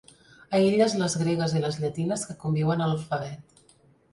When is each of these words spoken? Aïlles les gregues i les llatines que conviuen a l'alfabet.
Aïlles 0.59 0.95
les 1.01 1.17
gregues 1.23 1.53
i 1.59 1.61
les 1.65 1.77
llatines 1.83 2.25
que 2.31 2.37
conviuen 2.47 2.85
a 2.87 2.89
l'alfabet. 2.93 3.65